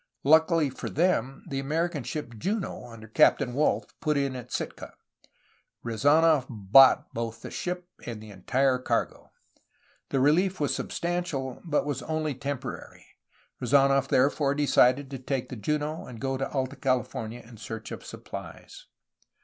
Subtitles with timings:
[0.23, 4.95] Luckily for them, the American ship Juno (Captain Wolfe) put in at Sitka.
[5.83, 9.29] Re zdnof bought both the ship and the entire cargo.
[10.09, 13.05] The relief was substantial, but was only temporary.
[13.61, 17.99] Rezanof therefore decided to take the Juno and go to Alta CaHfornia in search of
[17.99, 18.85] suppHes.